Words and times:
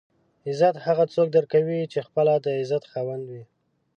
عزت 0.47 0.75
هغه 0.85 1.03
څوک 1.13 1.27
درکوي 1.37 1.81
چې 1.91 1.99
خپله 2.07 2.33
د 2.45 2.47
عزت 2.59 2.83
خاوند 2.91 3.23
وي. 3.31 3.43